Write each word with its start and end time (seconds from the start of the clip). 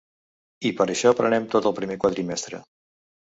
I 0.69 0.71
per 0.79 0.87
això 0.93 1.11
prenem 1.19 1.45
tot 1.55 1.69
el 1.71 1.77
primer 1.81 1.97
quadrimestre. 2.05 2.63